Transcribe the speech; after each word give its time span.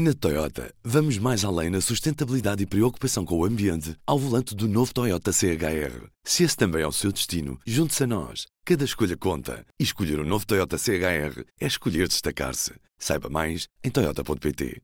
Na 0.00 0.14
Toyota, 0.14 0.72
vamos 0.84 1.18
mais 1.18 1.44
além 1.44 1.70
na 1.70 1.80
sustentabilidade 1.80 2.62
e 2.62 2.66
preocupação 2.66 3.24
com 3.24 3.36
o 3.36 3.44
ambiente 3.44 3.96
ao 4.06 4.16
volante 4.16 4.54
do 4.54 4.68
novo 4.68 4.94
Toyota 4.94 5.32
CHR. 5.32 6.06
Se 6.22 6.44
esse 6.44 6.56
também 6.56 6.82
é 6.82 6.86
o 6.86 6.92
seu 6.92 7.10
destino, 7.10 7.58
junte-se 7.66 8.04
a 8.04 8.06
nós. 8.06 8.46
Cada 8.64 8.84
escolha 8.84 9.16
conta. 9.16 9.66
E 9.76 9.82
escolher 9.82 10.20
o 10.20 10.22
um 10.22 10.24
novo 10.24 10.46
Toyota 10.46 10.78
CHR 10.78 11.42
é 11.60 11.66
escolher 11.66 12.06
destacar-se. 12.06 12.74
Saiba 12.96 13.28
mais 13.28 13.66
em 13.82 13.90
Toyota.pt. 13.90 14.80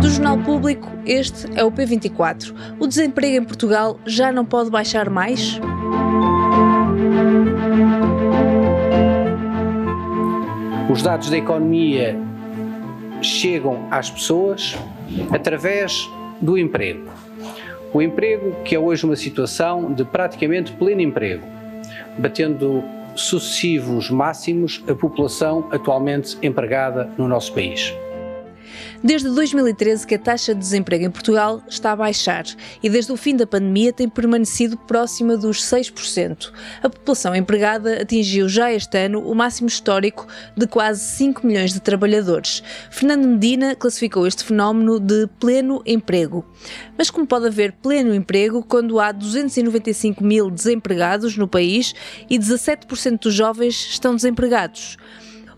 Do 0.00 0.10
Jornal 0.10 0.42
Público, 0.42 0.88
este 1.06 1.46
é 1.54 1.62
o 1.62 1.70
P24. 1.70 2.80
O 2.80 2.88
desemprego 2.88 3.36
em 3.36 3.44
Portugal 3.44 4.00
já 4.04 4.32
não 4.32 4.44
pode 4.44 4.68
baixar 4.68 5.08
mais? 5.08 5.60
Os 10.90 11.02
dados 11.02 11.30
da 11.30 11.38
economia 11.38 12.31
chegam 13.26 13.86
às 13.90 14.10
pessoas 14.10 14.76
através 15.30 16.08
do 16.40 16.58
emprego. 16.58 17.10
O 17.92 18.00
emprego, 18.00 18.56
que 18.64 18.74
é 18.74 18.78
hoje 18.78 19.04
uma 19.04 19.16
situação 19.16 19.92
de 19.92 20.04
praticamente 20.04 20.72
pleno 20.72 21.00
emprego, 21.00 21.46
batendo 22.18 22.82
sucessivos 23.14 24.10
máximos 24.10 24.82
a 24.88 24.94
população 24.94 25.68
atualmente 25.70 26.38
empregada 26.42 27.10
no 27.18 27.28
nosso 27.28 27.52
país. 27.52 27.94
Desde 29.04 29.28
2013 29.30 30.06
que 30.06 30.14
a 30.14 30.18
taxa 30.18 30.54
de 30.54 30.60
desemprego 30.60 31.04
em 31.04 31.10
Portugal 31.10 31.60
está 31.68 31.90
a 31.90 31.96
baixar 31.96 32.44
e 32.80 32.88
desde 32.88 33.10
o 33.10 33.16
fim 33.16 33.34
da 33.34 33.44
pandemia 33.44 33.92
tem 33.92 34.08
permanecido 34.08 34.76
próxima 34.76 35.36
dos 35.36 35.58
6%. 35.58 36.52
A 36.80 36.88
população 36.88 37.34
empregada 37.34 38.00
atingiu 38.00 38.48
já 38.48 38.72
este 38.72 38.96
ano 38.96 39.20
o 39.28 39.34
máximo 39.34 39.66
histórico 39.66 40.28
de 40.56 40.68
quase 40.68 41.00
5 41.00 41.44
milhões 41.44 41.72
de 41.72 41.80
trabalhadores. 41.80 42.62
Fernando 42.92 43.26
Medina 43.26 43.74
classificou 43.74 44.24
este 44.24 44.44
fenómeno 44.44 45.00
de 45.00 45.26
pleno 45.40 45.82
emprego. 45.84 46.44
Mas 46.96 47.10
como 47.10 47.26
pode 47.26 47.48
haver 47.48 47.72
pleno 47.72 48.14
emprego 48.14 48.62
quando 48.62 49.00
há 49.00 49.10
295 49.10 50.22
mil 50.22 50.48
desempregados 50.48 51.36
no 51.36 51.48
país 51.48 51.92
e 52.30 52.38
17% 52.38 53.18
dos 53.18 53.34
jovens 53.34 53.74
estão 53.90 54.14
desempregados? 54.14 54.96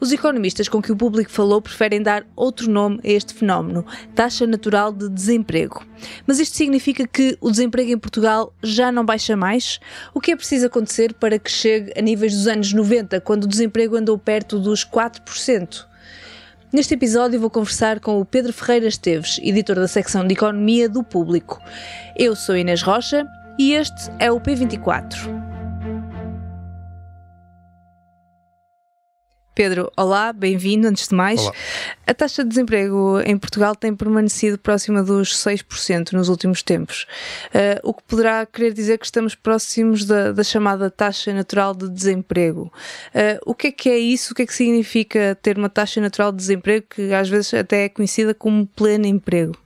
Os 0.05 0.12
economistas 0.12 0.69
com 0.69 0.83
que 0.83 0.92
o 0.92 0.97
público 0.97 1.30
falou 1.30 1.62
preferem 1.62 2.02
dar 2.02 2.27
outro 2.36 2.70
nome 2.70 3.00
a 3.02 3.08
este 3.08 3.33
fenómeno, 3.33 3.86
taxa 4.14 4.46
natural 4.46 4.92
de 4.92 5.08
desemprego. 5.08 5.83
Mas 6.27 6.38
isto 6.38 6.55
significa 6.58 7.08
que 7.08 7.38
o 7.41 7.50
desemprego 7.50 7.91
em 7.91 7.96
Portugal 7.96 8.52
já 8.62 8.92
não 8.92 9.02
baixa 9.02 9.34
mais? 9.34 9.80
O 10.12 10.20
que 10.20 10.33
é 10.33 10.36
preciso 10.36 10.66
acontecer 10.66 11.14
para 11.14 11.38
que 11.38 11.50
chegue 11.50 11.91
a 11.96 12.02
níveis 12.02 12.34
dos 12.34 12.46
anos 12.46 12.70
90, 12.74 13.19
quando 13.22 13.44
o 13.44 13.48
desemprego 13.48 13.96
andou 13.96 14.19
perto 14.19 14.58
dos 14.58 14.84
4%? 14.84 15.86
Neste 16.70 16.92
episódio 16.92 17.41
vou 17.41 17.48
conversar 17.48 17.98
com 17.98 18.20
o 18.20 18.27
Pedro 18.27 18.52
Ferreira 18.52 18.89
Esteves, 18.89 19.41
editor 19.42 19.77
da 19.77 19.89
secção 19.89 20.27
de 20.27 20.34
Economia 20.34 20.86
do 20.86 21.02
Público. 21.02 21.58
Eu 22.14 22.36
sou 22.36 22.55
Inês 22.55 22.83
Rocha 22.83 23.27
e 23.58 23.72
este 23.72 24.11
é 24.18 24.30
o 24.30 24.39
P24. 24.39 25.43
Pedro, 29.55 29.88
olá, 29.97 30.33
bem-vindo 30.33 30.88
antes 30.88 31.06
de 31.06 31.14
mais. 31.14 31.41
Olá. 31.41 31.52
A 32.05 32.12
taxa 32.12 32.42
de 32.42 32.48
desemprego 32.48 33.20
em 33.24 33.38
Portugal 33.38 33.77
tem 33.77 33.94
permanecido 33.94 34.58
próxima 34.58 35.00
dos 35.00 35.33
6% 35.33 36.12
nos 36.12 36.28
últimos 36.28 36.61
tempos, 36.61 37.06
uh, 37.55 37.88
o 37.88 37.94
que 37.94 38.02
poderá 38.02 38.44
querer 38.44 38.72
dizer 38.72 38.98
que 38.98 39.05
estamos 39.05 39.36
próximos 39.36 40.05
da, 40.05 40.33
da 40.33 40.42
chamada 40.42 40.91
taxa 40.91 41.33
natural 41.33 41.72
de 41.72 41.88
desemprego. 41.88 42.72
Uh, 43.14 43.38
o 43.46 43.55
que 43.55 43.69
é 43.69 43.72
que 43.72 43.88
é 43.88 43.96
isso? 43.96 44.33
O 44.33 44.34
que 44.34 44.42
é 44.42 44.46
que 44.46 44.55
significa 44.55 45.38
ter 45.41 45.56
uma 45.56 45.68
taxa 45.68 46.00
natural 46.00 46.33
de 46.33 46.39
desemprego 46.39 46.86
que 46.91 47.12
às 47.12 47.28
vezes 47.28 47.55
até 47.55 47.84
é 47.84 47.89
conhecida 47.89 48.34
como 48.34 48.66
pleno 48.66 49.06
emprego? 49.06 49.56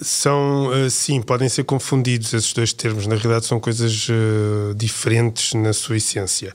São, 0.00 0.68
uh, 0.68 0.90
sim, 0.90 1.20
podem 1.20 1.48
ser 1.48 1.64
confundidos 1.64 2.32
esses 2.32 2.52
dois 2.52 2.72
termos. 2.72 3.06
Na 3.06 3.14
realidade, 3.14 3.46
são 3.46 3.60
coisas 3.60 4.08
uh, 4.08 4.74
diferentes 4.74 5.54
na 5.54 5.72
sua 5.72 5.96
essência. 5.96 6.52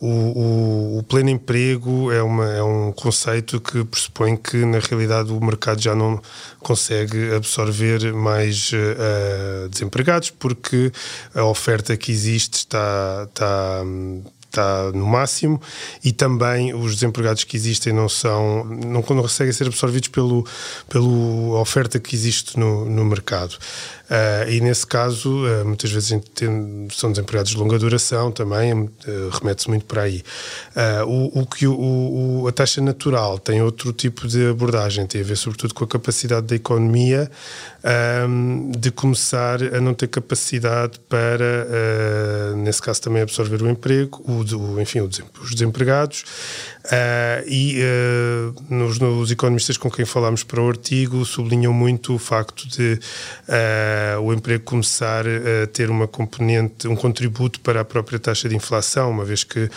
O, 0.00 0.06
o, 0.06 0.98
o, 0.98 1.02
pleno 1.02 1.30
emprego 1.30 2.10
é, 2.10 2.22
uma, 2.22 2.52
é 2.52 2.62
um 2.62 2.92
conceito 2.92 3.60
que 3.60 3.84
pressupõe 3.84 4.36
que, 4.36 4.64
na 4.64 4.78
realidade, 4.78 5.32
o 5.32 5.40
mercado 5.40 5.80
já 5.80 5.94
não 5.94 6.20
consegue 6.58 7.32
absorver 7.34 8.12
mais 8.12 8.70
uh, 8.72 9.68
desempregados 9.68 10.30
porque 10.30 10.92
a 11.34 11.44
oferta 11.44 11.96
que 11.96 12.10
existe 12.10 12.54
está. 12.54 13.26
está 13.28 13.84
está 14.50 14.90
no 14.92 15.06
máximo 15.06 15.60
e 16.04 16.12
também 16.12 16.74
os 16.74 16.94
desempregados 16.94 17.44
que 17.44 17.56
existem 17.56 17.92
não 17.92 18.08
são 18.08 18.64
não 18.64 19.02
conseguem 19.02 19.52
ser 19.52 19.66
absorvidos 19.66 20.08
pelo 20.08 20.44
pela 20.88 21.06
oferta 21.60 21.98
que 21.98 22.14
existe 22.14 22.58
no, 22.58 22.84
no 22.84 23.04
mercado. 23.04 23.56
Uh, 24.10 24.50
e 24.50 24.60
nesse 24.60 24.84
caso, 24.84 25.46
uh, 25.46 25.64
muitas 25.64 25.92
vezes 25.92 26.20
são 26.90 27.12
desempregados 27.12 27.52
de 27.52 27.56
longa 27.56 27.78
duração 27.78 28.32
também, 28.32 28.72
uh, 28.72 28.90
remete-se 29.30 29.68
muito 29.68 29.84
para 29.84 30.02
aí. 30.02 30.24
o, 31.06 31.42
o 31.42 31.46
que 31.46 31.64
o, 31.68 32.42
o, 32.42 32.48
a 32.48 32.52
taxa 32.52 32.80
natural 32.80 33.38
tem 33.38 33.62
outro 33.62 33.92
tipo 33.92 34.26
de 34.26 34.48
abordagem, 34.48 35.06
tem 35.06 35.20
a 35.20 35.24
ver 35.24 35.36
sobretudo 35.36 35.74
com 35.74 35.84
a 35.84 35.86
capacidade 35.86 36.46
da 36.48 36.56
economia 36.56 37.30
de 38.78 38.90
começar 38.90 39.62
a 39.62 39.80
não 39.80 39.94
ter 39.94 40.08
capacidade 40.08 40.98
para, 41.08 42.54
nesse 42.56 42.82
caso, 42.82 43.00
também 43.00 43.22
absorver 43.22 43.62
o 43.62 43.70
emprego, 43.70 44.22
o, 44.26 44.80
enfim, 44.80 45.00
os 45.00 45.50
desempregados. 45.50 46.24
e 47.46 47.78
nos, 48.68 48.98
nos, 48.98 49.30
economistas 49.30 49.76
com 49.76 49.90
quem 49.90 50.04
falámos 50.04 50.42
para 50.42 50.60
o 50.60 50.68
artigo 50.68 51.24
sublinham 51.24 51.72
muito 51.72 52.14
o 52.14 52.18
facto 52.18 52.68
de 52.68 52.98
uh, 54.16 54.20
o 54.20 54.32
emprego 54.32 54.64
começar 54.64 55.24
a 55.26 55.66
ter 55.66 55.90
uma 55.90 56.06
componente, 56.06 56.86
um 56.88 56.96
contributo 56.96 57.60
para 57.60 57.80
a 57.80 57.84
própria 57.84 58.18
taxa 58.18 58.48
de 58.48 58.56
inflação, 58.56 59.10
uma 59.10 59.24
vez 59.24 59.44
que 59.44 59.64
uh, 59.64 59.70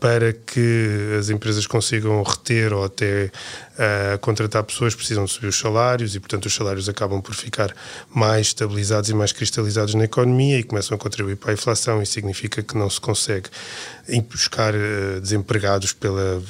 para 0.00 0.32
que 0.32 1.16
as 1.18 1.30
empresas 1.30 1.66
consigam 1.66 2.22
reter 2.22 2.72
ou 2.72 2.84
até 2.84 3.30
uh, 3.74 4.18
contratar 4.20 4.62
pessoas 4.64 4.94
precisam 4.94 5.24
de 5.24 5.30
subir 5.30 5.48
os 5.48 5.58
salários 5.58 6.14
e, 6.14 6.20
portanto, 6.20 6.46
os 6.46 6.54
salários 6.54 6.88
acabam 6.88 7.20
por 7.20 7.34
ficar 7.34 7.74
mais 8.08 8.48
estabilizados 8.48 9.10
e 9.10 9.14
mais 9.14 9.32
cristalizados 9.32 9.94
na 9.94 10.04
economia 10.04 10.58
e 10.58 10.62
começam 10.62 10.94
a 10.94 10.98
contribuir 10.98 11.36
para 11.36 11.50
a 11.50 11.54
inflação. 11.54 12.02
Isso 12.02 12.12
significa 12.12 12.62
que 12.62 12.76
não 12.76 12.88
se 12.88 13.00
consegue 13.00 13.48
buscar 14.28 14.72
desempregados 15.20 15.92
pela 15.92 16.42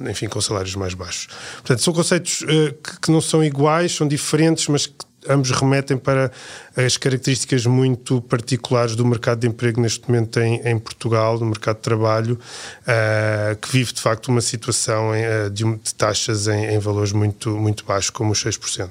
enfim, 0.00 0.28
com 0.28 0.40
salários 0.40 0.74
mais 0.74 0.94
baixos. 0.94 1.28
Portanto, 1.56 1.82
são 1.82 1.92
conceitos 1.92 2.42
uh, 2.42 2.72
que, 2.82 3.00
que, 3.02 3.10
não 3.10 3.20
são 3.20 3.44
iguais, 3.44 3.94
são 3.94 4.06
diferentes, 4.08 4.66
mas 4.68 4.86
que 4.86 4.94
ambos 5.28 5.50
remetem 5.50 5.96
para 5.96 6.30
as 6.76 6.96
características 6.96 7.66
muito 7.66 8.20
particulares 8.22 8.96
do 8.96 9.04
mercado 9.04 9.40
de 9.40 9.46
emprego 9.46 9.80
neste 9.80 10.08
momento 10.08 10.40
em, 10.40 10.60
em 10.66 10.78
Portugal, 10.78 11.38
no 11.38 11.46
mercado 11.46 11.76
de 11.76 11.82
trabalho, 11.82 12.38
uh, 12.82 13.56
que 13.56 13.70
vive 13.70 13.92
de 13.92 14.00
facto 14.00 14.28
uma 14.28 14.40
situação 14.40 15.14
em, 15.14 15.24
uh, 15.24 15.50
de, 15.50 15.64
de, 15.64 15.94
taxas 15.94 16.48
em, 16.48 16.66
em, 16.66 16.78
valores 16.78 17.12
muito, 17.12 17.50
muito 17.50 17.84
baixos, 17.84 18.10
como 18.10 18.32
os 18.32 18.44
6%. 18.44 18.90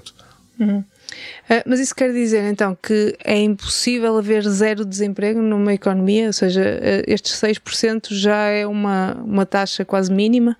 Uhum. 0.59 0.79
Uh, 0.79 1.63
mas 1.65 1.79
isso 1.79 1.93
quer 1.93 2.13
dizer 2.13 2.43
então 2.49 2.77
que 2.81 3.17
é 3.23 3.37
impossível 3.37 4.17
haver 4.17 4.47
zero 4.47 4.85
desemprego 4.85 5.41
numa 5.41 5.73
economia, 5.73 6.27
ou 6.27 6.33
seja, 6.33 6.79
estes 7.07 7.33
6% 7.39 8.07
já 8.11 8.45
é 8.45 8.65
uma, 8.65 9.15
uma 9.15 9.45
taxa 9.45 9.83
quase 9.83 10.11
mínima? 10.11 10.55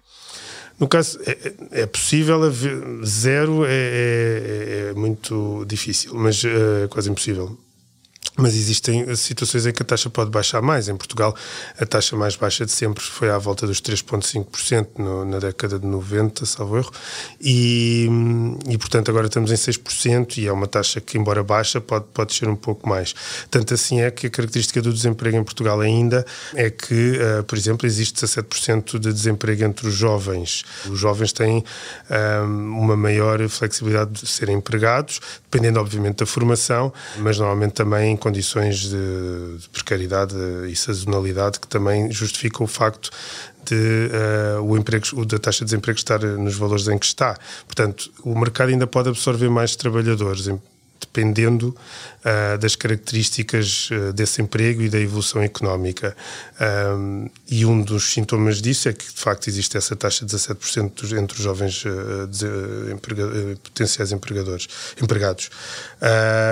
No 0.81 0.87
caso, 0.87 1.19
é, 1.27 1.81
é 1.83 1.85
possível 1.85 2.43
haver 2.43 2.81
zero, 3.05 3.63
é, 3.65 3.69
é, 3.69 4.89
é 4.89 4.93
muito 4.95 5.63
difícil, 5.67 6.11
mas 6.15 6.43
é 6.43 6.87
quase 6.87 7.07
impossível 7.07 7.55
mas 8.37 8.55
existem 8.55 9.13
situações 9.15 9.65
em 9.65 9.73
que 9.73 9.83
a 9.83 9.85
taxa 9.85 10.09
pode 10.09 10.31
baixar 10.31 10.61
mais. 10.61 10.87
Em 10.87 10.95
Portugal, 10.95 11.35
a 11.77 11.85
taxa 11.85 12.15
mais 12.15 12.35
baixa 12.35 12.65
de 12.65 12.71
sempre 12.71 13.03
foi 13.03 13.29
à 13.29 13.37
volta 13.37 13.67
dos 13.67 13.81
3,5% 13.81 15.25
na 15.25 15.39
década 15.39 15.77
de 15.77 15.85
90, 15.85 16.45
salvo 16.45 16.77
erro, 16.77 16.91
e, 17.39 18.09
e 18.69 18.77
portanto 18.77 19.09
agora 19.09 19.27
estamos 19.27 19.51
em 19.51 19.55
6% 19.55 20.37
e 20.37 20.47
é 20.47 20.51
uma 20.51 20.67
taxa 20.67 21.01
que, 21.01 21.17
embora 21.17 21.43
baixa, 21.43 21.81
pode, 21.81 22.05
pode 22.13 22.33
ser 22.33 22.47
um 22.47 22.55
pouco 22.55 22.87
mais. 22.87 23.13
Tanto 23.49 23.73
assim 23.73 24.01
é 24.01 24.09
que 24.09 24.27
a 24.27 24.29
característica 24.29 24.81
do 24.81 24.93
desemprego 24.93 25.37
em 25.37 25.43
Portugal 25.43 25.81
ainda 25.81 26.25
é 26.55 26.69
que, 26.69 27.19
uh, 27.19 27.43
por 27.43 27.57
exemplo, 27.57 27.85
existe 27.85 28.25
17% 28.25 28.97
de 28.97 29.11
desemprego 29.11 29.63
entre 29.65 29.87
os 29.87 29.93
jovens. 29.93 30.63
Os 30.89 30.99
jovens 30.99 31.33
têm 31.33 31.57
uh, 31.59 32.45
uma 32.45 32.95
maior 32.95 33.47
flexibilidade 33.49 34.11
de 34.11 34.27
serem 34.27 34.55
empregados, 34.55 35.19
dependendo 35.49 35.79
obviamente 35.79 36.17
da 36.17 36.25
formação, 36.25 36.93
mas 37.17 37.37
normalmente 37.37 37.73
também 37.73 38.15
condições 38.21 38.79
de, 38.81 39.57
de 39.57 39.69
precariedade 39.69 40.35
e 40.69 40.75
sazonalidade 40.75 41.59
que 41.59 41.67
também 41.67 42.11
justificam 42.11 42.63
o 42.63 42.67
facto 42.67 43.09
de 43.65 43.75
uh, 43.75 44.61
o 44.61 44.77
emprego, 44.77 45.05
o 45.13 45.25
da 45.25 45.37
taxa 45.37 45.59
de 45.59 45.65
desemprego 45.65 45.97
estar 45.97 46.19
nos 46.19 46.55
valores 46.55 46.87
em 46.87 46.97
que 46.97 47.05
está. 47.05 47.37
Portanto, 47.65 48.11
o 48.23 48.37
mercado 48.37 48.69
ainda 48.69 48.87
pode 48.87 49.09
absorver 49.09 49.49
mais 49.49 49.75
trabalhadores, 49.75 50.47
dependendo 51.01 51.75
uh, 52.21 52.57
das 52.57 52.75
características 52.75 53.89
uh, 53.91 54.13
desse 54.13 54.41
emprego 54.41 54.81
e 54.81 54.89
da 54.89 54.99
evolução 54.99 55.41
económica. 55.41 56.15
Um, 56.97 57.29
e 57.49 57.65
um 57.65 57.81
dos 57.81 58.13
sintomas 58.13 58.61
disso 58.61 58.87
é 58.87 58.93
que, 58.93 59.05
de 59.05 59.19
facto, 59.19 59.47
existe 59.47 59.77
essa 59.77 59.95
taxa 59.95 60.25
de 60.25 60.35
17% 60.35 61.17
entre 61.17 61.37
os 61.37 61.43
jovens 61.43 61.83
uh, 61.85 62.27
de, 62.27 62.93
emprega, 62.93 63.27
potenciais 63.63 64.11
empregadores, 64.11 64.67
empregados. 65.01 65.49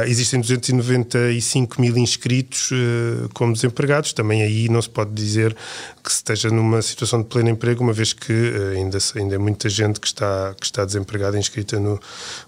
existem 0.08 0.42
295 0.42 1.82
mil 1.82 1.98
inscritos 1.98 2.70
como 3.34 3.54
desempregados, 3.54 4.14
também 4.14 4.42
aí 4.42 4.70
não 4.70 4.82
se 4.82 4.90
pode 4.90 5.12
dizer 5.12 5.56
que 6.04 6.12
esteja 6.12 6.50
numa 6.50 6.82
situação 6.82 7.22
de 7.22 7.28
pleno 7.28 7.50
emprego, 7.50 7.84
uma 7.84 7.94
vez 7.94 8.14
que 8.14 8.34
ainda, 8.76 8.98
ainda 9.16 9.36
é 9.36 9.38
muita 9.38 9.70
gente 9.70 10.00
que 10.00 10.08
está, 10.08 10.56
que 10.60 10.66
está 10.66 10.86
desempregada 10.86 11.38
inscrita 11.38 11.80
no, 11.80 12.00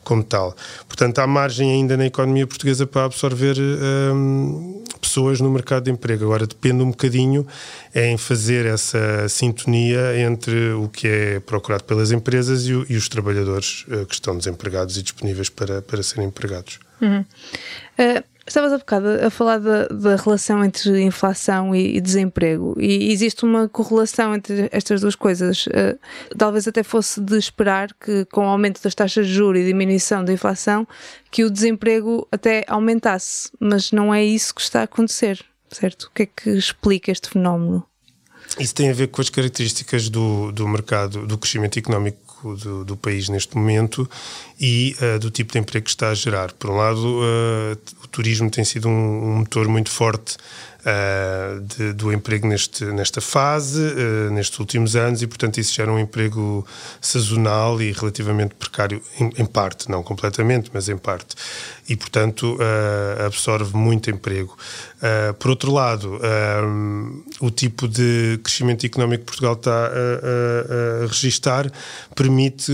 como 0.03 0.23
tal. 0.23 0.55
Portanto, 0.87 1.19
há 1.19 1.27
margem 1.27 1.71
ainda 1.71 1.90
na 1.97 2.05
economia 2.05 2.45
portuguesa 2.47 2.85
para 2.87 3.05
absorver 3.05 3.55
um, 3.59 4.83
pessoas 4.99 5.41
no 5.41 5.49
mercado 5.49 5.85
de 5.85 5.91
emprego. 5.91 6.25
Agora 6.25 6.45
depende 6.45 6.83
um 6.83 6.91
bocadinho 6.91 7.45
em 7.93 8.17
fazer 8.17 8.65
essa 8.65 9.27
sintonia 9.27 10.17
entre 10.19 10.71
o 10.73 10.87
que 10.87 11.07
é 11.07 11.39
procurado 11.39 11.83
pelas 11.83 12.11
empresas 12.11 12.67
e, 12.67 12.73
o, 12.73 12.85
e 12.89 12.95
os 12.95 13.09
trabalhadores 13.09 13.85
uh, 13.87 14.05
que 14.05 14.13
estão 14.13 14.37
desempregados 14.37 14.97
e 14.97 15.03
disponíveis 15.03 15.49
para, 15.49 15.81
para 15.81 16.01
serem 16.03 16.27
empregados. 16.27 16.79
Uhum. 17.01 17.21
Uh, 17.99 18.23
Estavas 18.51 18.73
há 18.73 18.77
bocado 18.79 19.07
a 19.25 19.29
falar 19.29 19.59
da, 19.59 19.87
da 19.87 20.17
relação 20.17 20.61
entre 20.61 21.01
inflação 21.01 21.73
e, 21.73 21.95
e, 21.95 22.01
desemprego 22.01 22.75
e 22.77 23.09
existe 23.09 23.45
uma 23.45 23.69
correlação 23.69 24.35
entre 24.35 24.67
estas 24.73 24.99
duas 24.99 25.15
coisas. 25.15 25.67
Uh, 25.67 25.97
talvez 26.37 26.67
até 26.67 26.83
fosse 26.83 27.21
de 27.21 27.37
esperar 27.37 27.93
que 27.93 28.25
com 28.25 28.41
o 28.41 28.49
aumento 28.49 28.83
das 28.83 28.93
taxas 28.93 29.25
de 29.25 29.33
juros 29.33 29.61
e 29.61 29.65
diminuição 29.65 30.25
da 30.25 30.33
inflação 30.33 30.85
que 31.31 31.45
o 31.45 31.49
desemprego 31.49 32.27
até 32.29 32.65
aumentasse, 32.67 33.49
mas 33.57 33.93
não 33.93 34.13
é 34.13 34.21
isso 34.21 34.53
que 34.53 34.59
está 34.59 34.81
a 34.81 34.83
acontecer, 34.83 35.39
certo? 35.71 36.07
O 36.07 36.11
que 36.13 36.23
é 36.23 36.25
que 36.25 36.49
explica 36.49 37.09
este 37.09 37.29
fenómeno? 37.29 37.85
Isso 38.59 38.75
tem 38.75 38.89
a 38.89 38.93
ver 38.93 39.07
com 39.07 39.21
as 39.21 39.29
características 39.29 40.09
do, 40.09 40.51
do 40.51 40.67
mercado, 40.67 41.25
do 41.25 41.37
crescimento 41.37 41.79
económico 41.79 42.30
do, 42.43 42.83
do 42.83 42.97
país 42.97 43.29
neste 43.29 43.55
momento 43.55 44.09
e 44.59 44.95
uh, 45.01 45.19
do 45.19 45.29
tipo 45.31 45.53
de 45.53 45.59
emprego 45.59 45.85
que 45.85 45.89
está 45.89 46.09
a 46.09 46.13
gerar. 46.13 46.51
Por 46.53 46.69
um 46.69 46.75
lado, 46.75 47.19
uh, 47.19 47.77
o 48.03 48.07
turismo 48.07 48.49
tem 48.49 48.63
sido 48.63 48.87
um, 48.87 48.91
um 48.91 49.37
motor 49.37 49.67
muito 49.67 49.89
forte 49.89 50.37
uh, 50.81 51.61
de, 51.61 51.93
do 51.93 52.11
emprego 52.11 52.47
neste, 52.47 52.85
nesta 52.85 53.21
fase, 53.21 53.81
uh, 53.81 54.31
nestes 54.31 54.57
últimos 54.59 54.95
anos, 54.95 55.21
e 55.21 55.27
portanto 55.27 55.57
isso 55.57 55.73
gera 55.73 55.91
um 55.91 55.99
emprego 55.99 56.65
sazonal 56.99 57.81
e 57.81 57.91
relativamente 57.91 58.55
precário, 58.55 59.01
em, 59.19 59.31
em 59.37 59.45
parte, 59.45 59.89
não 59.89 60.03
completamente, 60.03 60.69
mas 60.73 60.89
em 60.89 60.97
parte. 60.97 61.35
E 61.87 61.95
portanto 61.95 62.55
uh, 62.55 63.25
absorve 63.25 63.75
muito 63.75 64.09
emprego. 64.09 64.57
por 65.39 65.49
outro 65.49 65.71
lado, 65.71 66.19
o 67.39 67.51
tipo 67.51 67.87
de 67.87 68.39
crescimento 68.43 68.85
económico 68.85 69.21
que 69.21 69.25
Portugal 69.25 69.53
está 69.53 69.71
a, 69.71 69.89
a, 69.89 71.03
a 71.03 71.07
registar 71.07 71.71
permite 72.15 72.71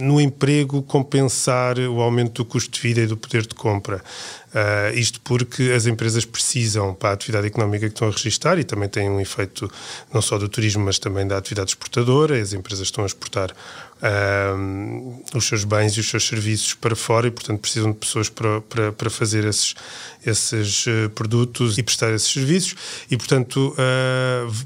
no 0.00 0.20
emprego 0.20 0.82
compensar 0.82 1.78
o 1.78 2.00
aumento 2.00 2.42
do 2.42 2.44
custo 2.44 2.70
de 2.70 2.80
vida 2.80 3.00
e 3.00 3.06
do 3.06 3.16
poder 3.16 3.46
de 3.46 3.54
compra. 3.54 4.02
Uh, 4.48 4.96
isto 4.96 5.20
porque 5.20 5.72
as 5.74 5.86
empresas 5.86 6.24
precisam, 6.24 6.94
para 6.94 7.10
a 7.10 7.12
atividade 7.12 7.46
económica 7.46 7.86
que 7.86 7.94
estão 7.94 8.08
a 8.08 8.10
registrar, 8.10 8.58
e 8.58 8.64
também 8.64 8.88
tem 8.88 9.08
um 9.08 9.20
efeito 9.20 9.70
não 10.12 10.22
só 10.22 10.38
do 10.38 10.48
turismo, 10.48 10.84
mas 10.84 10.98
também 10.98 11.26
da 11.26 11.36
atividade 11.36 11.70
exportadora, 11.70 12.40
as 12.40 12.52
empresas 12.52 12.86
estão 12.86 13.04
a 13.04 13.06
exportar 13.06 13.54
uh, 14.02 15.22
os 15.34 15.46
seus 15.46 15.64
bens 15.64 15.96
e 15.96 16.00
os 16.00 16.08
seus 16.08 16.26
serviços 16.26 16.74
para 16.74 16.96
fora 16.96 17.26
e, 17.26 17.30
portanto, 17.30 17.60
precisam 17.60 17.92
de 17.92 17.98
pessoas 17.98 18.28
para, 18.28 18.60
para, 18.62 18.92
para 18.92 19.10
fazer 19.10 19.44
esses, 19.44 19.74
esses 20.24 20.86
uh, 20.86 21.10
produtos 21.14 21.78
e 21.78 21.82
prestar 21.82 22.12
esses 22.12 22.30
serviços 22.30 22.74
e, 23.10 23.16
portanto, 23.16 23.74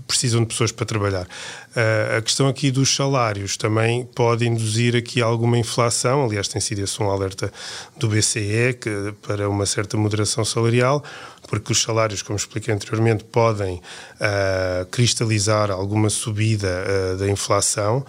precisam 0.06 0.40
de 0.40 0.46
pessoas 0.46 0.72
para 0.72 0.86
trabalhar. 0.86 1.26
Uh, 1.72 2.18
a 2.18 2.22
questão 2.22 2.48
aqui 2.48 2.70
dos 2.70 2.94
salários 2.94 3.56
também 3.56 4.04
pode 4.04 4.46
induzir 4.46 4.94
aqui 4.94 5.22
alguma 5.22 5.56
inflação, 5.56 6.22
aliás, 6.22 6.46
tem 6.46 6.60
sido 6.60 6.80
esse 6.80 7.02
um 7.02 7.10
alerta 7.10 7.50
do 7.96 8.08
BCE 8.08 8.74
que, 8.78 9.14
para 9.26 9.48
uma 9.48 9.64
certa 9.64 9.96
moderação 9.96 10.44
salarial, 10.44 11.02
porque 11.48 11.72
os 11.72 11.80
salários, 11.80 12.20
como 12.20 12.36
expliquei 12.36 12.74
anteriormente, 12.74 13.24
podem 13.24 13.76
uh, 13.76 14.84
cristalizar 14.90 15.70
alguma 15.70 16.10
subida 16.10 16.84
uh, 17.14 17.16
da 17.16 17.28
inflação 17.30 18.04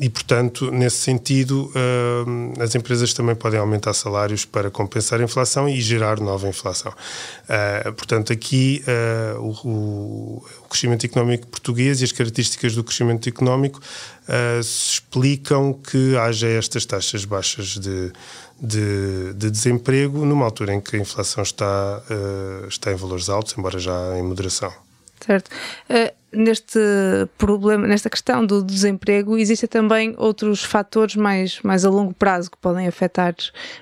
e, 0.00 0.08
portanto, 0.08 0.21
nesse 0.72 0.98
sentido, 0.98 1.70
as 2.60 2.74
empresas 2.74 3.12
também 3.12 3.34
podem 3.34 3.58
aumentar 3.58 3.92
salários 3.94 4.44
para 4.44 4.70
compensar 4.70 5.20
a 5.20 5.24
inflação 5.24 5.68
e 5.68 5.80
gerar 5.80 6.20
nova 6.20 6.48
inflação. 6.48 6.92
portanto, 7.96 8.32
aqui 8.32 8.82
o, 9.38 10.42
o 10.62 10.68
crescimento 10.68 11.04
económico 11.04 11.46
português 11.46 12.00
e 12.00 12.04
as 12.04 12.12
características 12.12 12.74
do 12.74 12.82
crescimento 12.82 13.28
económico 13.28 13.80
uh, 14.28 14.60
explicam 14.60 15.72
que 15.72 16.16
haja 16.16 16.48
estas 16.48 16.84
taxas 16.86 17.24
baixas 17.24 17.78
de, 17.78 18.12
de, 18.60 19.34
de, 19.34 19.50
desemprego 19.50 20.24
numa 20.24 20.44
altura 20.44 20.74
em 20.74 20.80
que 20.80 20.96
a 20.96 20.98
inflação 20.98 21.42
está, 21.42 22.02
uh, 22.10 22.66
está 22.66 22.92
em 22.92 22.96
valores 22.96 23.28
altos, 23.28 23.54
embora 23.56 23.78
já 23.78 24.18
em 24.18 24.22
moderação. 24.22 24.72
Certo. 25.24 25.48
Uh, 25.88 26.12
neste 26.32 26.80
problema, 27.38 27.86
nesta 27.86 28.10
questão 28.10 28.44
do 28.44 28.62
desemprego, 28.62 29.38
existem 29.38 29.68
também 29.68 30.14
outros 30.18 30.64
fatores 30.64 31.14
mais, 31.14 31.60
mais 31.62 31.84
a 31.84 31.90
longo 31.90 32.12
prazo 32.12 32.50
que 32.50 32.56
podem 32.56 32.88
afetar 32.88 33.34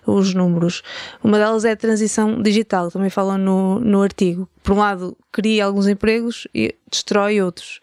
os 0.06 0.34
números. 0.34 0.82
Uma 1.22 1.38
delas 1.38 1.64
é 1.64 1.72
a 1.72 1.76
transição 1.76 2.42
digital, 2.42 2.90
também 2.90 3.08
falam 3.08 3.38
no, 3.38 3.81
no 3.81 4.02
artigo. 4.02 4.48
Por 4.62 4.72
um 4.75 4.78
lado, 4.78 5.16
cria 5.32 5.64
alguns 5.64 5.87
empregos 5.87 6.46
e 6.54 6.75
destrói 6.90 7.40
outros. 7.40 7.81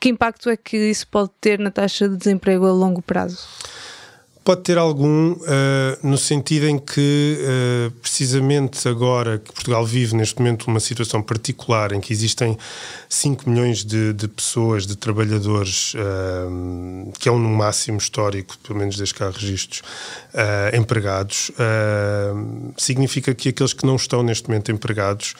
Que 0.00 0.08
impacto 0.08 0.50
é 0.50 0.56
que 0.56 0.76
isso 0.76 1.06
pode 1.08 1.30
ter 1.40 1.58
na 1.58 1.70
taxa 1.70 2.08
de 2.08 2.16
desemprego 2.16 2.66
a 2.66 2.72
longo 2.72 3.00
prazo? 3.00 3.38
Pode 4.46 4.60
ter 4.60 4.78
algum, 4.78 5.32
uh, 5.32 5.38
no 6.04 6.16
sentido 6.16 6.68
em 6.68 6.78
que, 6.78 7.36
uh, 7.40 7.90
precisamente 8.00 8.88
agora 8.88 9.40
que 9.40 9.52
Portugal 9.52 9.84
vive 9.84 10.14
neste 10.14 10.38
momento 10.38 10.68
uma 10.68 10.78
situação 10.78 11.20
particular 11.20 11.90
em 11.90 12.00
que 12.00 12.12
existem 12.12 12.56
5 13.08 13.50
milhões 13.50 13.84
de, 13.84 14.12
de 14.12 14.28
pessoas, 14.28 14.86
de 14.86 14.94
trabalhadores, 14.94 15.94
uh, 15.94 17.12
que 17.18 17.28
é 17.28 17.32
um 17.32 17.40
máximo 17.40 17.98
histórico, 17.98 18.56
pelo 18.58 18.78
menos 18.78 18.96
desde 18.96 19.16
que 19.16 19.24
há 19.24 19.30
registros, 19.30 19.82
empregados, 20.74 21.50
significa 22.76 23.34
que 23.34 23.48
aqueles 23.48 23.72
que 23.72 23.86
não 23.86 23.96
estão 23.96 24.22
neste 24.22 24.48
momento 24.48 24.70
empregados 24.70 25.34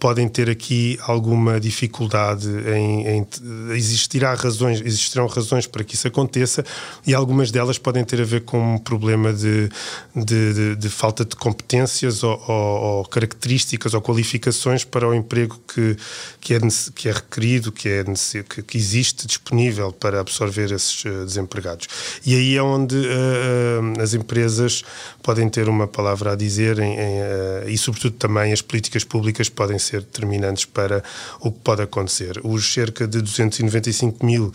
podem 0.00 0.26
ter 0.26 0.48
aqui 0.48 0.98
alguma 1.02 1.60
dificuldade 1.60 2.48
em, 2.48 3.06
em, 3.06 3.26
existirá 3.74 4.32
razões, 4.34 4.80
existirão 4.80 5.26
razões 5.26 5.66
para 5.66 5.84
que 5.84 5.96
isso 5.96 6.08
aconteça 6.08 6.64
e 7.06 7.12
algumas 7.12 7.50
delas 7.50 7.76
podem 7.76 8.04
ter 8.04 8.15
a 8.20 8.24
ver 8.24 8.42
com 8.42 8.74
um 8.74 8.78
problema 8.78 9.32
de, 9.32 9.68
de, 10.14 10.54
de, 10.54 10.76
de 10.76 10.88
falta 10.88 11.24
de 11.24 11.36
competências 11.36 12.22
ou, 12.22 12.42
ou, 12.46 12.82
ou, 12.98 13.04
características 13.04 13.94
ou 13.94 14.00
qualificações 14.00 14.84
para 14.84 15.08
o 15.08 15.14
emprego 15.14 15.60
que, 15.72 15.96
que, 16.40 16.54
é, 16.54 16.58
que 16.94 17.08
é 17.08 17.12
requerido, 17.12 17.72
que, 17.72 17.88
é, 17.88 18.04
que, 18.48 18.62
que 18.62 18.78
existe 18.78 19.26
disponível 19.26 19.92
para 19.92 20.20
absorver 20.20 20.72
esses 20.72 21.04
uh, 21.04 21.24
desempregados. 21.24 21.88
E 22.24 22.34
aí 22.34 22.56
é 22.56 22.62
onde 22.62 22.96
uh, 22.96 24.00
as 24.00 24.14
empresas 24.14 24.82
podem 25.22 25.48
ter 25.48 25.68
uma 25.68 25.86
palavra 25.86 26.32
a 26.32 26.36
dizer 26.36 26.78
em, 26.78 26.94
em, 26.94 27.72
e, 27.72 27.78
sobretudo, 27.78 28.16
também 28.16 28.52
as 28.52 28.62
políticas 28.62 29.04
públicas 29.04 29.48
podem 29.48 29.78
ser 29.78 30.00
determinantes 30.00 30.64
para 30.64 31.02
o 31.40 31.50
que 31.50 31.58
pode 31.60 31.82
acontecer. 31.82 32.40
Os 32.44 32.72
cerca 32.72 33.06
de 33.06 33.20
295 33.20 34.24
mil 34.24 34.46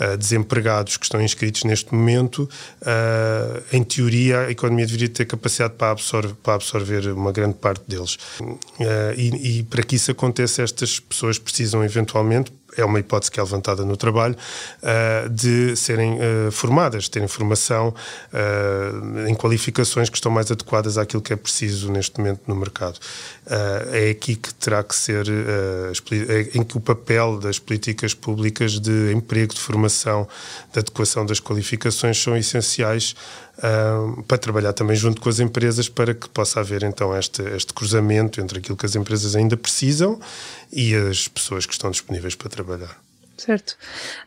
uh, 0.00 0.16
desempregados 0.16 0.96
que 0.96 1.04
estão 1.04 1.20
inscritos 1.20 1.64
neste 1.64 1.94
momento, 1.94 2.48
uh, 3.04 3.62
em 3.72 3.82
teoria, 3.82 4.40
a 4.46 4.50
economia 4.50 4.86
deveria 4.86 5.08
ter 5.08 5.24
capacidade 5.24 5.74
para, 5.74 5.90
absorver, 5.90 6.34
para 6.42 6.54
absorver 6.54 7.08
uma 7.12 7.32
grande 7.32 7.54
parte 7.54 7.82
deles. 7.86 8.16
Uh, 8.40 8.58
e, 9.16 9.58
e 9.58 9.62
para 9.62 9.82
que 9.82 9.96
isso 9.96 10.10
aconteça, 10.10 10.62
estas 10.62 10.98
pessoas 10.98 11.38
precisam 11.38 11.84
eventualmente 11.84 12.52
é 12.76 12.84
uma 12.84 12.98
hipótese 13.00 13.30
que 13.30 13.40
é 13.40 13.42
levantada 13.42 13.84
no 13.84 13.96
trabalho, 13.96 14.36
uh, 14.82 15.28
de 15.28 15.76
serem 15.76 16.14
uh, 16.14 16.50
formadas, 16.50 17.04
de 17.04 17.10
terem 17.10 17.28
formação 17.28 17.88
uh, 17.88 19.28
em 19.28 19.34
qualificações 19.34 20.08
que 20.08 20.16
estão 20.16 20.30
mais 20.30 20.50
adequadas 20.50 20.98
àquilo 20.98 21.22
que 21.22 21.32
é 21.32 21.36
preciso 21.36 21.90
neste 21.90 22.18
momento 22.18 22.42
no 22.46 22.54
mercado. 22.54 22.98
é 23.92 24.10
aqui 24.10 24.36
que 24.36 24.52
terá 24.54 24.82
que 24.82 24.94
ser, 24.94 25.26
é 25.28 26.56
em 26.58 26.62
que 26.62 26.76
o 26.76 26.80
papel 26.80 27.38
das 27.38 27.58
políticas 27.58 28.14
públicas 28.14 28.78
de 28.80 29.12
emprego, 29.12 29.54
de 29.54 29.60
formação, 29.60 30.26
de 30.72 30.78
adequação 30.78 31.26
das 31.26 31.40
qualificações 31.40 32.20
são 32.20 32.36
essenciais 32.36 33.14
para 34.26 34.38
trabalhar 34.38 34.72
também 34.72 34.96
junto 34.96 35.20
com 35.20 35.28
as 35.28 35.38
empresas 35.38 35.88
para 35.88 36.12
que 36.12 36.28
possa 36.28 36.60
haver 36.60 36.82
então 36.82 37.16
este, 37.16 37.42
este 37.54 37.72
cruzamento 37.72 38.40
entre 38.40 38.58
aquilo 38.58 38.76
que 38.76 38.84
as 38.84 38.96
empresas 38.96 39.36
ainda 39.36 39.56
precisam 39.56 40.18
e 40.72 40.94
as 40.94 41.28
pessoas 41.28 41.64
que 41.64 41.72
estão 41.72 41.90
disponíveis 41.90 42.34
para 42.34 42.48
trabalhar. 42.48 42.63
Certo. 43.36 43.76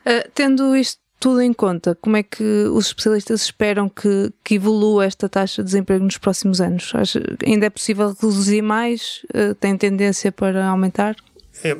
Uh, 0.06 0.30
tendo 0.34 0.76
isto 0.76 1.00
tudo 1.20 1.42
em 1.42 1.54
conta, 1.54 1.96
como 1.96 2.16
é 2.18 2.24
que 2.24 2.44
os 2.44 2.88
especialistas 2.88 3.42
esperam 3.42 3.90
que, 3.90 4.32
que 4.44 4.56
evolua 4.56 5.06
esta 5.06 5.28
taxa 5.28 5.64
de 5.64 5.68
desemprego 5.68 6.04
nos 6.04 6.18
próximos 6.18 6.62
anos? 6.62 6.92
Acho, 6.94 7.20
ainda 7.46 7.66
é 7.66 7.70
possível 7.70 8.10
reduzir 8.10 8.62
mais? 8.62 9.22
Uh, 9.34 9.56
tem 9.56 9.76
tendência 9.78 10.32
para 10.32 10.68
aumentar? 10.68 11.16
É, 11.64 11.76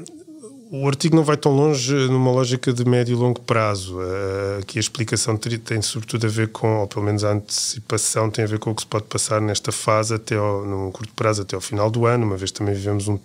o 0.72 0.88
artigo 0.88 1.16
não 1.16 1.24
vai 1.24 1.38
tão 1.38 1.56
longe 1.56 1.94
numa 2.08 2.32
lógica 2.32 2.74
de 2.74 2.84
médio 2.84 3.14
e 3.14 3.16
longo 3.16 3.40
prazo. 3.42 4.00
Uh, 4.00 4.60
aqui 4.62 4.80
a 4.80 4.82
explicação 4.82 5.38
tem 5.38 5.82
sobretudo 5.82 6.26
a 6.26 6.30
ver 6.30 6.50
com, 6.50 6.80
ou 6.80 6.88
pelo 6.88 7.06
menos 7.06 7.24
a 7.24 7.32
antecipação, 7.32 8.30
tem 8.32 8.44
a 8.44 8.48
ver 8.48 8.60
com 8.60 8.72
o 8.72 8.76
que 8.76 8.82
se 8.82 8.88
pode 8.88 9.06
passar 9.06 9.40
nesta 9.40 9.72
fase 9.72 10.16
até 10.16 10.36
ao, 10.36 10.66
num 10.66 10.92
curto 10.92 11.14
prazo 11.14 11.44
até 11.44 11.56
ao 11.56 11.62
final 11.62 11.92
do 11.92 12.06
ano, 12.06 12.26
uma 12.26 12.38
vez 12.38 12.52
também 12.52 12.74
vivemos 12.74 13.08
um 13.08 13.20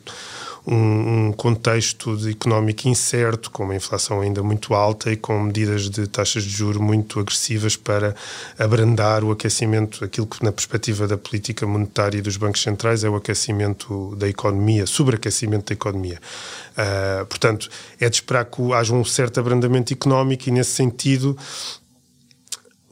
um, 0.67 1.29
um 1.29 1.33
contexto 1.33 2.17
económico 2.29 2.89
incerto, 2.89 3.51
com 3.51 3.65
uma 3.65 3.75
inflação 3.75 4.21
ainda 4.21 4.43
muito 4.43 4.75
alta 4.75 5.11
e 5.11 5.17
com 5.17 5.41
medidas 5.41 5.91
de 5.91 6.07
taxas 6.07 6.45
de 6.45 6.51
juro 6.51 6.81
muito 6.81 7.19
agressivas 7.19 7.77
para 7.77 8.15
abrandar 8.59 9.25
o 9.25 9.33
aquecimento, 9.33 10.05
aquilo 10.05 10.27
que 10.27 10.43
na 10.45 10.53
perspectiva 10.53 11.09
da 11.09 11.19
política 11.19 11.67
monetária 11.67 12.19
e 12.19 12.23
dos 12.23 12.37
bancos 12.37 12.63
centrais 12.63 13.03
é 13.03 13.09
o 13.09 13.17
aquecimento 13.17 14.15
da 14.17 14.29
economia, 14.29 14.87
sobreaquecimento 14.87 15.67
da 15.67 15.75
economia. 15.75 16.21
Uh, 16.73 17.27
portanto, 17.27 17.69
é 18.01 18.09
de 18.09 18.17
esperar 18.17 18.45
que 18.45 18.73
haja 18.73 18.95
um 18.95 19.05
certo 19.05 19.41
abrandamento 19.41 19.93
económico 19.93 20.49
e, 20.49 20.53
nesse 20.53 20.71
sentido, 20.71 21.37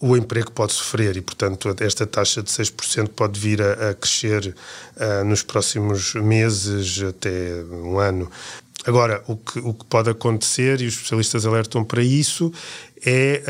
o 0.01 0.17
emprego 0.17 0.51
pode 0.51 0.73
sofrer 0.73 1.17
e, 1.17 1.21
portanto, 1.21 1.75
esta 1.81 2.07
taxa 2.07 2.43
de 2.43 2.51
6% 2.51 3.09
pode 3.09 3.39
vir 3.39 3.61
a, 3.61 3.91
a 3.91 3.95
crescer 3.95 4.55
uh, 4.97 5.25
nos 5.25 5.43
próximos 5.43 6.15
meses, 6.15 7.03
até 7.03 7.63
um 7.71 7.99
ano. 7.99 8.31
Agora, 8.87 9.23
o 9.27 9.37
que, 9.37 9.59
o 9.59 9.75
que 9.75 9.85
pode 9.85 10.09
acontecer, 10.09 10.81
e 10.81 10.87
os 10.87 10.95
especialistas 10.95 11.45
alertam 11.45 11.85
para 11.85 12.03
isso, 12.03 12.53
é 13.05 13.43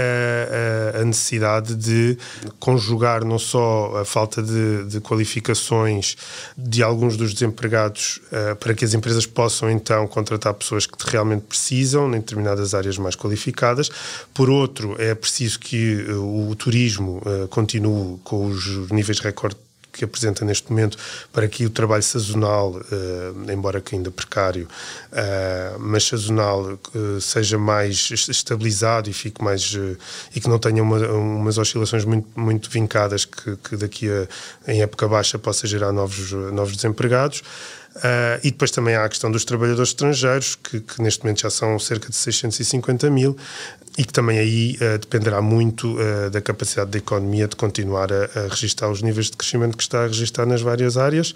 a, 0.95 1.01
a, 1.01 1.05
necessidade 1.05 1.75
de 1.75 2.17
conjugar 2.59 3.25
não 3.25 3.39
só 3.39 3.99
a 4.01 4.05
falta 4.05 4.43
de, 4.43 4.85
de 4.85 5.01
qualificações 5.01 6.17
de 6.57 6.83
alguns 6.83 7.17
dos 7.17 7.33
desempregados 7.35 8.21
uh, 8.31 8.55
para 8.57 8.75
que 8.75 8.85
as 8.85 8.95
empresas 8.95 9.27
possam 9.27 9.71
então 9.71 10.07
contratar 10.07 10.55
pessoas 10.55 10.87
que 10.87 10.95
realmente 11.11 11.43
precisam 11.43 12.09
em 12.09 12.21
determinadas 12.21 12.75
áreas 12.75 12.97
mais 12.97 13.17
qualificadas. 13.17 13.91
Por 14.33 14.49
outro, 14.49 14.95
é 15.01 15.15
preciso 15.15 15.59
que 15.59 15.97
uh, 16.03 16.51
o 16.51 16.55
turismo 16.55 17.21
uh, 17.25 17.49
continue 17.49 18.19
com 18.23 18.47
os 18.47 18.91
níveis 18.91 19.19
recorde 19.19 19.57
que 19.92 20.04
apresenta 20.04 20.44
neste 20.44 20.70
momento 20.70 20.97
para 21.32 21.47
que 21.49 21.66
o 21.66 21.70
trabalho 21.70 22.02
sazonal, 22.02 22.73
uh, 22.73 23.52
embora 23.52 23.80
que 23.80 23.94
ainda 23.94 24.11
precário, 24.11 24.68
uh, 25.12 25.78
mas 25.78 26.04
sazonal, 26.04 26.78
uh, 26.94 27.20
seja 27.20 27.59
mais 27.59 28.11
estabilizado 28.28 29.11
e 29.11 29.12
fique 29.12 29.42
mais 29.42 29.76
e 30.35 30.40
que 30.40 30.49
não 30.49 30.59
tenha 30.59 30.82
uma, 30.82 30.99
umas 31.09 31.59
oscilações 31.59 32.04
muito, 32.04 32.28
muito 32.38 32.70
vincadas 32.70 33.25
que, 33.25 33.56
que 33.56 33.76
daqui 33.76 34.09
a 34.11 34.73
em 34.73 34.82
época 34.82 35.09
baixa 35.09 35.38
possa 35.38 35.66
gerar 35.66 35.92
novos, 35.92 36.32
novos 36.32 36.76
desempregados. 36.76 37.42
Uh, 37.97 38.38
e 38.44 38.50
depois 38.52 38.70
também 38.70 38.94
há 38.94 39.04
a 39.04 39.09
questão 39.09 39.30
dos 39.30 39.44
trabalhadores 39.44 39.90
estrangeiros, 39.90 40.54
que, 40.54 40.80
que, 40.80 41.02
neste 41.02 41.25
momento 41.25 41.40
já 41.40 41.50
são 41.50 41.78
cerca 41.78 42.09
de 42.09 42.14
650 42.14 43.11
mil, 43.11 43.37
e 43.99 44.04
que 44.04 44.12
também 44.12 44.38
aí 44.38 44.76
uh, 44.76 44.99
dependerá 44.99 45.42
muito 45.42 45.99
uh, 45.99 46.30
da 46.30 46.40
capacidade 46.40 46.90
da 46.92 46.99
economia 46.99 47.49
de 47.49 47.56
continuar 47.56 48.12
a, 48.12 48.25
a 48.25 48.49
registrar 48.49 48.88
os 48.90 49.02
níveis 49.02 49.26
de 49.26 49.37
crescimento 49.37 49.76
que 49.76 49.82
está 49.82 50.04
a 50.04 50.06
registrar 50.06 50.47
nas 50.47 50.62
várias 50.62 50.97
áreas, 50.97 51.35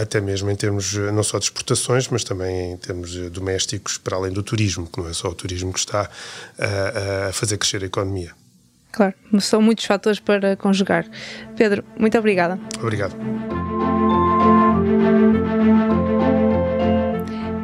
até 0.00 0.20
mesmo 0.20 0.50
em 0.50 0.56
termos 0.56 0.94
não 0.94 1.22
só 1.22 1.38
de 1.38 1.44
exportações, 1.46 2.08
mas 2.08 2.22
também 2.22 2.72
em 2.72 2.76
termos 2.76 3.14
domésticos, 3.30 3.98
para 3.98 4.16
além 4.16 4.32
do 4.32 4.42
turismo, 4.42 4.86
que 4.86 5.00
não 5.00 5.08
é 5.08 5.12
só 5.12 5.28
o 5.28 5.34
turismo 5.34 5.72
que 5.72 5.78
está 5.78 6.08
a 6.58 7.32
fazer 7.32 7.56
crescer 7.58 7.82
a 7.82 7.86
economia. 7.86 8.32
Claro, 8.92 9.14
são 9.40 9.60
muitos 9.60 9.84
fatores 9.84 10.20
para 10.20 10.56
conjugar. 10.56 11.06
Pedro, 11.56 11.84
muito 11.98 12.16
obrigada. 12.18 12.58
Obrigado. 12.80 13.14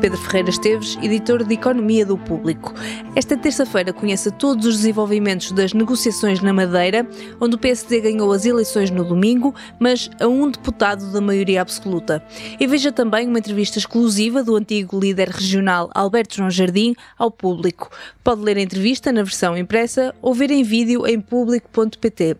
Pedro 0.04 0.18
Ferreira 0.18 0.50
Esteves, 0.50 0.98
editor 1.02 1.42
de 1.44 1.54
Economia 1.54 2.04
do 2.04 2.18
Público. 2.18 2.74
Esta 3.16 3.38
terça-feira 3.38 3.90
conhece 3.90 4.30
todos 4.30 4.66
os 4.66 4.76
desenvolvimentos 4.76 5.50
das 5.50 5.72
negociações 5.72 6.42
na 6.42 6.52
Madeira, 6.52 7.08
onde 7.40 7.54
o 7.54 7.58
PSD 7.58 8.02
ganhou 8.02 8.30
as 8.30 8.44
eleições 8.44 8.90
no 8.90 9.02
domingo, 9.02 9.54
mas 9.78 10.10
a 10.20 10.28
um 10.28 10.50
deputado 10.50 11.10
da 11.10 11.22
maioria 11.22 11.62
absoluta. 11.62 12.22
E 12.60 12.66
veja 12.66 12.92
também 12.92 13.26
uma 13.26 13.38
entrevista 13.38 13.78
exclusiva 13.78 14.44
do 14.44 14.54
antigo 14.56 15.00
líder 15.00 15.30
regional 15.30 15.88
Alberto 15.94 16.36
João 16.36 16.50
Jardim 16.50 16.94
ao 17.16 17.30
público. 17.30 17.90
Pode 18.22 18.42
ler 18.42 18.58
a 18.58 18.62
entrevista 18.62 19.10
na 19.10 19.22
versão 19.22 19.56
impressa 19.56 20.14
ou 20.20 20.34
ver 20.34 20.50
em 20.50 20.62
vídeo 20.62 21.06
em 21.06 21.18
público.pt. 21.18 22.36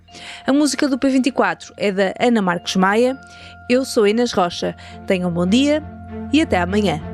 A 0.46 0.52
música 0.52 0.86
do 0.86 0.98
P24 0.98 1.72
é 1.78 1.90
da 1.90 2.12
Ana 2.20 2.42
Marques 2.42 2.76
Maia. 2.76 3.18
Eu 3.70 3.86
sou 3.86 4.06
Inês 4.06 4.32
Rocha. 4.32 4.76
Tenham 5.06 5.30
um 5.30 5.32
bom 5.32 5.46
dia 5.46 5.82
e 6.30 6.42
até 6.42 6.60
amanhã. 6.60 7.13